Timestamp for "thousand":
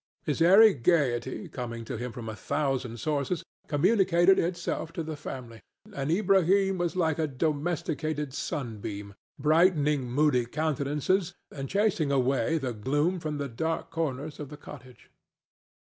2.35-2.99